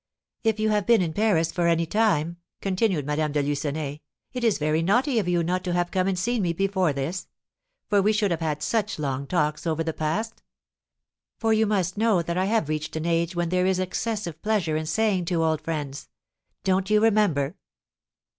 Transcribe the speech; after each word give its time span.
"If 0.43 0.59
you 0.59 0.69
have 0.69 0.87
been 0.87 1.03
in 1.03 1.13
Paris 1.13 1.51
for 1.51 1.67
any 1.67 1.85
time," 1.85 2.37
continued 2.59 3.05
Madame 3.05 3.31
de 3.33 3.43
Lucenay, 3.43 4.01
"it 4.33 4.43
is 4.43 4.57
very 4.57 4.81
naughty 4.81 5.19
of 5.19 5.27
you 5.27 5.43
not 5.43 5.63
to 5.65 5.73
have 5.73 5.91
come 5.91 6.07
and 6.07 6.17
seen 6.17 6.41
me 6.41 6.53
before 6.53 6.91
this; 6.91 7.27
for 7.87 8.01
we 8.01 8.11
should 8.11 8.31
have 8.31 8.39
had 8.39 8.63
such 8.63 8.97
long 8.97 9.27
talks 9.27 9.67
over 9.67 9.83
the 9.83 9.93
past; 9.93 10.41
for 11.37 11.53
you 11.53 11.67
must 11.67 11.99
know 11.99 12.23
that 12.23 12.35
I 12.35 12.45
have 12.45 12.67
reached 12.67 12.95
an 12.95 13.05
age 13.05 13.35
when 13.35 13.49
there 13.49 13.67
is 13.67 13.77
an 13.77 13.83
excessive 13.85 14.41
pleasure 14.41 14.75
in 14.75 14.87
saying 14.87 15.25
to 15.25 15.43
old 15.43 15.61
friends, 15.61 16.09
'Don't 16.63 16.89
you 16.89 16.99
remember!'" 16.99 17.55